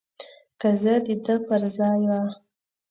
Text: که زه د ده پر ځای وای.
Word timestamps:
که 0.59 0.69
زه 0.81 0.93
د 1.05 1.07
ده 1.25 1.35
پر 1.45 1.61
ځای 1.77 2.01
وای. 2.09 2.29